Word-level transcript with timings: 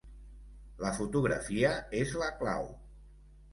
La 0.83 0.93
fotografia 0.99 1.75
és 2.01 2.17
la 2.25 2.33
clau. 2.43 2.69